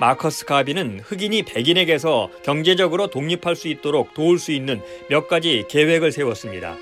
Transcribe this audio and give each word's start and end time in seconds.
마커스 0.00 0.46
가비는 0.46 1.00
흑인이 1.00 1.42
백인에게서 1.42 2.30
경제적으로 2.42 3.08
독립할 3.08 3.54
수 3.54 3.68
있도록 3.68 4.14
도울 4.14 4.38
수 4.38 4.50
있는 4.50 4.80
몇 5.10 5.28
가지 5.28 5.66
계획을 5.68 6.10
세웠습니다. 6.10 6.78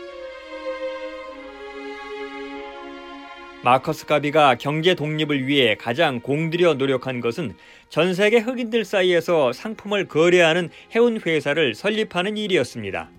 마커스 3.64 4.06
가비가 4.06 4.54
경제 4.54 4.94
독립을 4.94 5.48
위해 5.48 5.74
가장 5.74 6.20
공들여 6.20 6.74
노력한 6.74 7.20
것은 7.20 7.56
전 7.88 8.14
세계 8.14 8.38
흑인들 8.38 8.84
사이에서 8.84 9.52
상품을 9.52 10.06
거래하는 10.06 10.70
해운 10.94 11.20
회사를 11.20 11.74
설립하는 11.74 12.36
일이었습니다. 12.36 13.10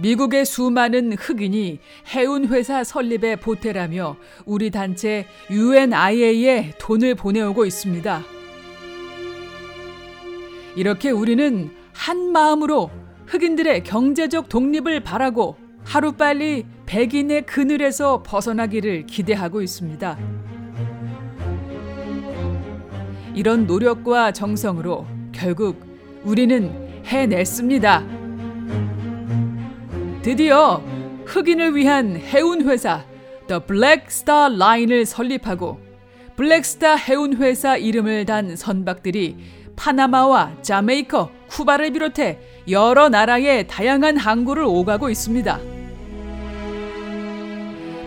미국의 0.00 0.44
수많은 0.44 1.12
흑인이 1.14 1.78
해운 2.14 2.46
회사 2.48 2.84
설립에 2.84 3.36
보태라며 3.36 4.16
우리 4.44 4.70
단체 4.70 5.26
UNIA에 5.50 6.72
돈을 6.78 7.14
보내오고 7.14 7.64
있습니다. 7.64 8.22
이렇게 10.76 11.10
우리는 11.10 11.70
한 11.92 12.32
마음으로 12.32 12.90
흑인들의 13.26 13.82
경제적 13.84 14.48
독립을 14.48 15.00
바라고 15.00 15.56
하루빨리 15.84 16.66
백인의 16.86 17.42
그늘에서 17.46 18.22
벗어나기를 18.22 19.06
기대하고 19.06 19.62
있습니다. 19.62 20.18
이런 23.34 23.66
노력과 23.66 24.32
정성으로 24.32 25.06
결국 25.32 25.80
우리는 26.24 26.70
해냈습니다. 27.04 28.17
드디어 30.28 30.82
흑인을 31.24 31.74
위한 31.74 32.14
해운 32.16 32.68
회사 32.68 33.02
The 33.46 33.62
Black 33.66 34.08
Star 34.08 34.52
Line을 34.52 35.06
설립하고 35.06 35.80
블랙스타 36.36 36.96
해운 36.96 37.38
회사 37.38 37.78
이름을 37.78 38.26
단 38.26 38.54
선박들이 38.54 39.36
파나마와 39.74 40.52
자메이커, 40.60 41.30
쿠바를 41.48 41.92
비롯해 41.92 42.40
여러 42.68 43.08
나라의 43.08 43.68
다양한 43.68 44.18
항구를 44.18 44.64
오가고 44.64 45.08
있습니다. 45.08 45.60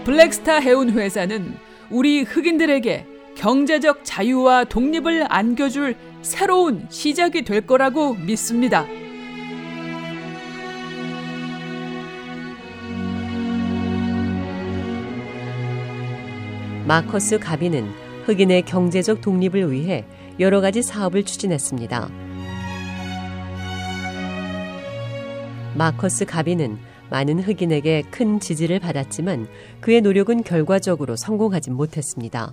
블랙스타 0.03 0.59
해운 0.59 0.92
회사는 0.92 1.55
우리 1.89 2.22
흑인들에게 2.22 3.08
경제적 3.33 4.02
자유와 4.03 4.66
독립을 4.66 5.25
안겨줄 5.27 5.95
새로운 6.21 6.86
시작이 6.92 7.42
될 7.42 7.61
거라고 7.61 8.14
믿습니다. 8.14 8.86
마커스 16.92 17.40
가비는 17.40 17.90
흑인의 18.26 18.64
경제적 18.64 19.22
독립을 19.22 19.72
위해 19.72 20.04
여러 20.42 20.60
가지 20.60 20.82
사업을 20.82 21.24
추진했습니다. 21.24 22.10
마커스 25.78 26.26
가비는 26.26 26.78
많은 27.10 27.40
흑인에게 27.40 28.02
큰 28.12 28.42
지지를 28.42 28.82
받았지만 28.82 29.48
그의 29.80 30.02
노력은 30.02 30.44
결과적으로 30.44 31.16
성공하지 31.16 31.72
못했습니다. 31.72 32.52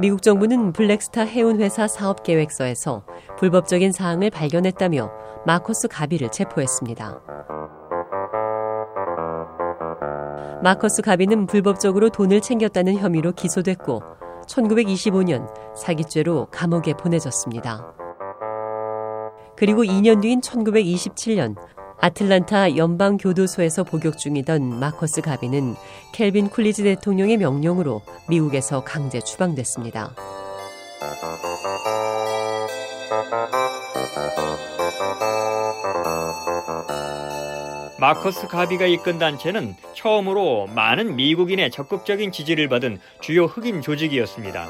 미국 0.00 0.22
정부는 0.22 0.72
블랙스타 0.72 1.24
해운회사 1.24 1.88
사업 1.88 2.22
계획서에서 2.22 3.04
불법적인 3.38 3.92
사항을 3.92 4.30
발견했다며 4.30 5.10
마커스 5.44 5.88
가비를 5.88 6.32
체포했습니다. 6.32 7.75
마커스 10.62 11.02
가비는 11.02 11.46
불법적으로 11.46 12.08
돈을 12.08 12.40
챙겼다는 12.40 12.96
혐의로 12.96 13.32
기소됐고 13.32 14.02
1925년 14.46 15.46
사기죄로 15.76 16.46
감옥에 16.50 16.94
보내졌습니다. 16.94 17.92
그리고 19.56 19.82
2년 19.84 20.22
뒤인 20.22 20.40
1927년 20.40 21.56
아틀란타 22.00 22.76
연방교도소에서 22.76 23.84
복역 23.84 24.18
중이던 24.18 24.78
마커스 24.78 25.22
가비는 25.22 25.74
켈빈 26.12 26.48
쿨리지 26.48 26.84
대통령의 26.84 27.38
명령으로 27.38 28.02
미국에서 28.28 28.84
강제 28.84 29.20
추방됐습니다. 29.20 30.14
마커스 37.98 38.48
가비가 38.48 38.86
이끈 38.86 39.18
단체는 39.18 39.74
처음으로 39.94 40.66
많은 40.74 41.16
미국인의 41.16 41.70
적극적인 41.70 42.32
지지를 42.32 42.68
받은 42.68 42.98
주요 43.20 43.44
흑인 43.44 43.80
조직이었습니다. 43.80 44.66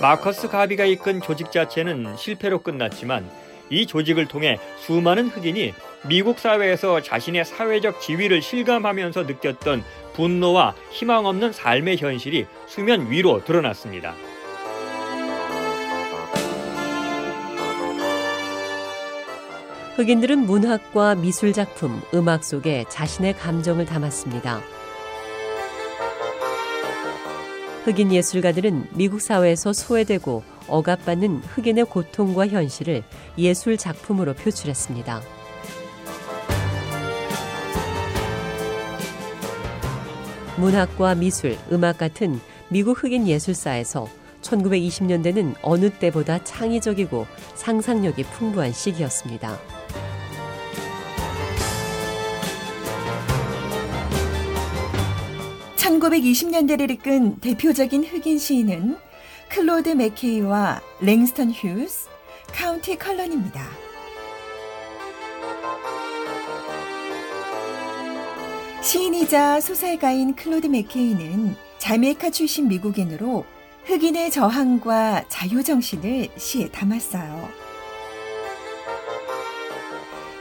마커스 0.00 0.48
가비가 0.48 0.84
이끈 0.84 1.20
조직 1.20 1.52
자체는 1.52 2.16
실패로 2.16 2.62
끝났지만 2.62 3.30
이 3.70 3.86
조직을 3.86 4.26
통해 4.26 4.58
수많은 4.78 5.28
흑인이 5.28 5.72
미국 6.08 6.38
사회에서 6.38 7.00
자신의 7.00 7.44
사회적 7.44 8.00
지위를 8.00 8.42
실감하면서 8.42 9.22
느꼈던 9.22 9.84
분노와 10.14 10.74
희망 10.90 11.24
없는 11.26 11.52
삶의 11.52 11.96
현실이 11.98 12.46
수면 12.66 13.10
위로 13.10 13.44
드러났습니다. 13.44 14.14
흑인들은 19.96 20.46
문학과 20.46 21.14
미술 21.14 21.52
작품, 21.52 22.00
음악 22.14 22.44
속에 22.44 22.86
자신의 22.88 23.36
감정을 23.36 23.84
담았습니다. 23.84 24.62
흑인 27.84 28.10
예술가들은 28.10 28.88
미국 28.94 29.20
사회에서 29.20 29.74
소외되고 29.74 30.44
억압받는 30.66 31.42
흑인의 31.44 31.84
고통과 31.86 32.46
현실을 32.46 33.02
예술 33.36 33.76
작품으로 33.76 34.32
표출했습니다. 34.32 35.20
문학과 40.56 41.14
미술, 41.14 41.58
음악 41.70 41.98
같은 41.98 42.40
미국 42.70 43.02
흑인 43.02 43.28
예술사에서 43.28 44.08
1920년대는 44.40 45.56
어느 45.60 45.90
때보다 45.90 46.42
창의적이고 46.44 47.26
상상력이 47.56 48.22
풍부한 48.24 48.72
시기였습니다. 48.72 49.81
1920년대를 56.02 56.90
이끈 56.90 57.36
대표적인 57.36 58.04
흑인 58.04 58.38
시인은 58.38 58.96
클로드 59.48 59.90
맥케이와 59.90 60.80
랭스턴 61.00 61.52
휴스, 61.52 62.08
카운티 62.48 62.96
컬런입니다. 62.96 63.64
시인이자 68.82 69.60
소설가인 69.60 70.34
클로드 70.34 70.66
맥케이는 70.66 71.54
자메이카 71.78 72.30
출신 72.30 72.66
미국인으로 72.68 73.44
흑인의 73.84 74.30
저항과 74.32 75.24
자유정신을 75.28 76.30
시에 76.36 76.68
담았어요. 76.68 77.48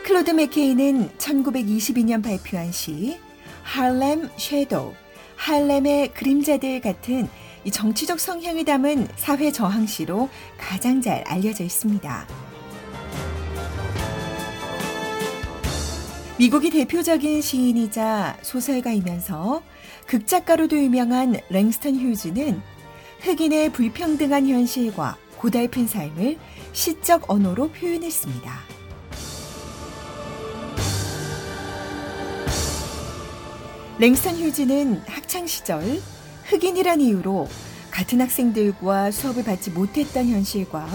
클로드 0.06 0.32
맥케이는 0.32 1.10
1922년 1.18 2.24
발표한 2.24 2.72
시 2.72 3.20
Harlem 3.64 4.30
Shadow 4.38 4.94
할렘의 5.42 6.10
그림자들 6.14 6.82
같은 6.82 7.28
이 7.64 7.72
정치적 7.72 8.20
성향을 8.20 8.64
담은 8.64 9.08
사회 9.16 9.52
저항시로 9.52 10.30
가장 10.58 11.02
잘 11.02 11.24
알려져 11.26 11.64
있습니다. 11.64 12.28
미국이 16.38 16.70
대표적인 16.70 17.42
시인이자 17.42 18.38
소설가이면서 18.44 19.64
극작가로도 20.06 20.78
유명한 20.78 21.40
랭스턴 21.50 21.96
휴즈는 21.96 22.62
흑인의 23.22 23.72
불평등한 23.72 24.48
현실과 24.48 25.18
고달픈 25.38 25.88
삶을 25.88 26.38
시적 26.72 27.32
언어로 27.32 27.72
표현했습니다. 27.72 28.81
랭스턴 34.00 34.36
휴즈는 34.36 35.02
학창 35.06 35.46
시절 35.46 36.02
흑인이란 36.46 37.02
이유로 37.02 37.48
같은 37.92 38.22
학생들과 38.22 39.12
수업을 39.12 39.44
받지 39.44 39.70
못했던 39.70 40.28
현실과 40.28 40.88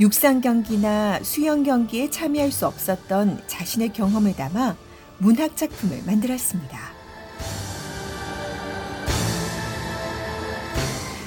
육상 0.00 0.40
경기나 0.40 1.22
수영 1.22 1.62
경기에 1.62 2.10
참여할 2.10 2.52
수 2.52 2.66
없었던 2.66 3.42
자신의 3.46 3.92
경험을 3.92 4.34
담아 4.34 4.76
문학 5.18 5.56
작품을 5.56 6.02
만들었습니다. 6.06 6.78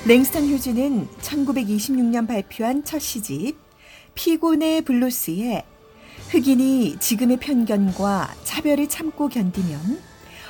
랭스턴 0.06 0.48
휴즈는 0.48 1.08
1926년 1.22 2.28
발표한 2.28 2.84
첫 2.84 3.00
시집 3.00 3.58
피곤의 4.16 4.81
블루스에 4.81 5.66
흑인이 6.30 6.98
지금의 7.00 7.38
편견과 7.38 8.36
차별을 8.44 8.88
참고 8.88 9.30
견디면 9.30 10.08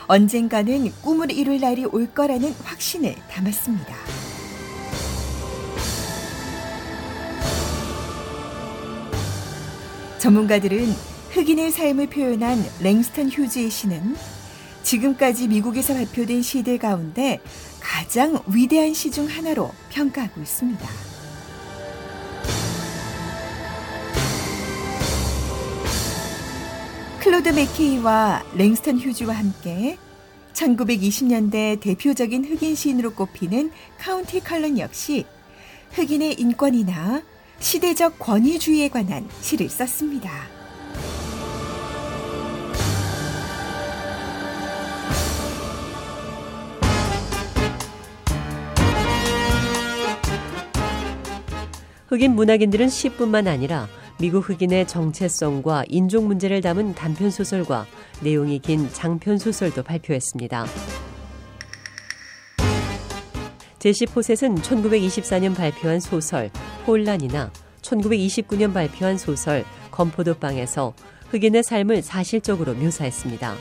언젠가는 0.10 0.92
꿈을 1.04 1.32
이룰 1.32 1.60
날이 1.60 1.86
올 1.86 2.08
거라는 2.08 2.52
확신을 2.64 3.14
담았습니다. 3.30 3.96
전문가들은 10.18 10.94
흑인의 11.32 11.72
삶을 11.72 12.08
표현한 12.08 12.64
랭스턴 12.82 13.30
휴즈의 13.30 13.70
시는 13.70 14.16
지금까지 14.84 15.48
미국에서 15.48 15.94
발표된 15.94 16.42
시들 16.42 16.80
가운데 16.80 17.40
가장 17.80 18.42
위대한 18.48 18.94
시 18.94 19.12
중 19.12 19.28
하나로 19.28 19.72
평가하고 19.92 20.42
있습니다. 20.42 21.09
클로드 27.30 27.50
맥케이와 27.50 28.44
랭스턴 28.56 28.98
휴즈와 28.98 29.36
함께 29.36 30.00
1920년대 30.54 31.80
대표적인 31.80 32.44
흑인 32.44 32.74
시인으로 32.74 33.14
꼽히는 33.14 33.70
카운티 34.00 34.40
컬런 34.40 34.80
역시 34.80 35.28
흑인의 35.92 36.40
인권이나 36.40 37.22
시대적 37.60 38.18
권위주의에 38.18 38.90
관한 38.90 39.30
시를 39.42 39.70
썼습니다. 39.70 40.32
흑인 52.08 52.32
문학인들은 52.32 52.90
시뿐만 52.90 53.48
아니라 53.48 53.88
미국 54.22 54.50
흑인의 54.50 54.86
정체성과 54.86 55.86
인종 55.88 56.28
문제를 56.28 56.60
담은 56.60 56.94
단편 56.94 57.32
소설과 57.32 57.88
내용이 58.22 58.60
긴 58.60 58.90
장편 58.92 59.38
소설도 59.38 59.84
발표했습니다. 59.84 60.66
제시 63.80 64.06
포셋은 64.06 64.56
1924년 64.56 65.56
발표한 65.56 66.02
소설 66.02 66.50
혼란이나 66.86 67.50
1929년 67.82 68.74
발표한 68.74 69.18
소설 69.18 69.64
건포도방에서 69.92 70.94
흑인의 71.30 71.64
삶을 71.64 72.02
사실적으로 72.02 72.74
묘사했습니다. 72.74 73.56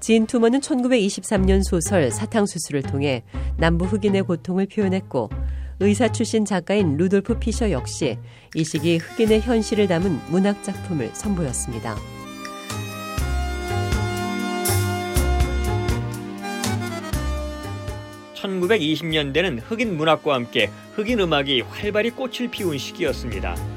진 0.00 0.26
투머는 0.26 0.60
1923년 0.60 1.64
소설 1.64 2.10
사탕수수를 2.10 2.82
통해 2.82 3.24
남부 3.56 3.86
흑인의 3.86 4.24
고통을 4.24 4.66
표현했고 4.66 5.30
의사 5.78 6.10
출신 6.10 6.44
작가인 6.44 6.96
루돌프 6.96 7.38
피셔 7.38 7.70
역시 7.70 8.18
이 8.54 8.64
시기 8.64 8.96
흑인의 8.96 9.42
현실을 9.42 9.88
담은 9.88 10.18
문학 10.30 10.62
작품을 10.62 11.10
선보였습니다. 11.14 11.96
(1920년대는) 18.34 19.60
흑인 19.66 19.96
문학과 19.96 20.34
함께 20.34 20.70
흑인 20.94 21.20
음악이 21.20 21.62
활발히 21.62 22.10
꽃을 22.10 22.48
피운 22.50 22.78
시기였습니다. 22.78 23.75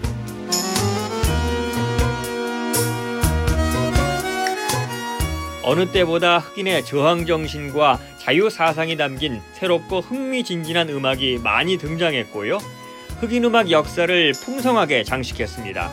어느 5.69 5.85
때보다 5.91 6.39
흑인의 6.39 6.83
저항 6.83 7.27
정신과 7.27 7.99
자유 8.17 8.49
사상이 8.49 8.97
담긴 8.97 9.39
새롭고 9.53 9.99
흥미진진한 9.99 10.89
음악이 10.89 11.37
많이 11.43 11.77
등장했고요. 11.77 12.57
흑인 13.19 13.45
음악 13.45 13.69
역사를 13.69 14.33
풍성하게 14.43 15.03
장식했습니다. 15.03 15.91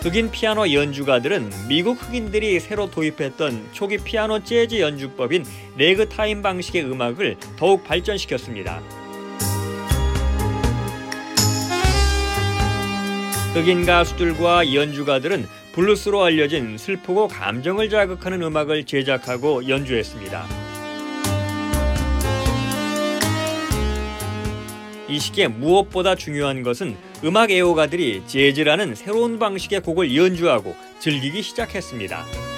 흑인 0.00 0.30
피아노 0.30 0.72
연주가들은 0.72 1.50
미국 1.68 2.02
흑인들이 2.02 2.58
새로 2.58 2.90
도입했던 2.90 3.72
초기 3.72 3.98
피아노 3.98 4.42
재즈 4.42 4.80
연주법인 4.80 5.44
레그타임 5.76 6.40
방식의 6.40 6.84
음악을 6.84 7.36
더욱 7.58 7.84
발전시켰습니다. 7.84 9.01
흑인 13.54 13.84
가수들과 13.84 14.72
연주가들은 14.72 15.46
블루스로 15.74 16.24
알려진 16.24 16.78
슬프고 16.78 17.28
감정을 17.28 17.90
자극하는 17.90 18.42
음악을 18.42 18.84
제작하고 18.84 19.68
연주했습니다. 19.68 20.46
이 25.10 25.18
시기에 25.18 25.48
무엇보다 25.48 26.14
중요한 26.14 26.62
것은 26.62 26.96
음악 27.24 27.50
애호가들이 27.50 28.22
재즈라는 28.26 28.94
새로운 28.94 29.38
방식의 29.38 29.80
곡을 29.80 30.16
연주하고 30.16 30.74
즐기기 31.00 31.42
시작했습니다. 31.42 32.51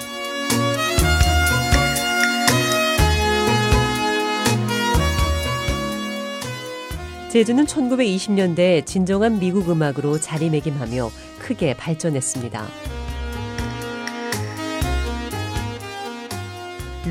재즈는 7.35 7.65
1920년대 7.65 8.85
진정한 8.85 9.41
미국 9.41 9.69
음악으로 9.69 10.17
자리매김하며 10.17 11.09
크게 11.39 11.75
발전했습니다. 11.75 12.65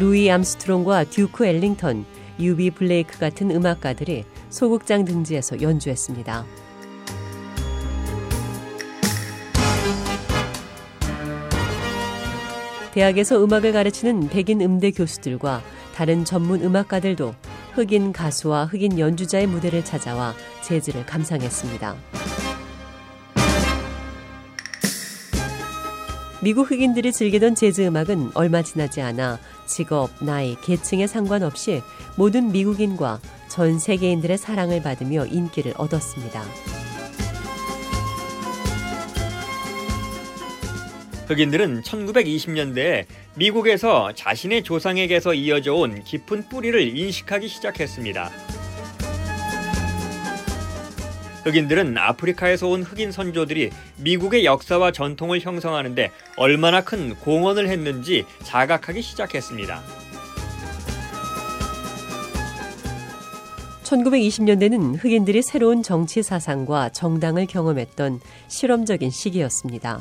루이 0.01 0.31
암스트롱과 0.31 1.05
듀크 1.11 1.45
엘링턴, 1.45 2.07
유비 2.41 2.71
블레이크 2.71 3.19
같은 3.19 3.51
음악가들이 3.51 4.25
소극장 4.49 5.05
등지에서 5.05 5.61
연주했습니다. 5.61 6.47
대학에서 12.95 13.45
음악을 13.45 13.73
가르치는 13.73 14.31
백인 14.31 14.63
음대 14.63 14.91
교수들과 14.91 15.63
다른 15.95 16.25
전문 16.25 16.63
음악가들도 16.63 17.35
흑인 17.75 18.13
가수와 18.13 18.67
흑인 18.67 18.99
연주자의 18.99 19.47
무대를 19.47 19.85
찾아와 19.85 20.35
재즈를 20.63 21.05
감상했습니다. 21.07 21.97
미국 26.41 26.71
흑인들이 26.71 27.11
즐기던 27.11 27.55
재즈 27.55 27.81
음악은 27.81 28.33
얼마 28.35 28.63
지나지 28.63 29.01
않아 29.01 29.39
직업, 29.67 30.11
나이, 30.23 30.57
계층에 30.61 31.07
상관없이 31.07 31.83
모든 32.17 32.53
미국인과 32.53 33.19
전 33.49 33.79
세계인들의 33.79 34.37
사랑을 34.37 34.83
받으며 34.83 35.27
인기를 35.27 35.73
얻었습니다. 35.77 36.43
흑인들은 41.27 41.83
1920년대에 41.83 43.07
미국에서 43.37 44.13
자신의 44.13 44.63
조상에게서 44.63 45.35
이어져 45.35 45.75
온 45.75 46.05
깊은 46.05 46.49
뿌리를 46.49 46.97
인식하기 46.97 47.49
시작했습니다. 47.49 48.31
흑인들은 51.45 51.97
아프리카에서 51.97 52.69
온 52.69 52.83
흑인 52.83 53.13
선조들이 53.13 53.71
미국의 53.99 54.45
역사와 54.45 54.93
전통을 54.93 55.41
형성하는데 55.41 56.11
얼마나 56.37 56.83
큰 56.83 57.15
공헌을 57.17 57.69
했는지 57.69 58.25
자각하기 58.43 59.03
시작했습니다. 59.03 59.83
1920년대는 63.83 65.03
흑인들이 65.03 65.43
새로운 65.43 65.83
정치 65.83 66.23
사상과 66.23 66.91
정당을 66.91 67.47
경험했던 67.47 68.21
실험적인 68.49 69.11
시기였습니다. 69.11 70.01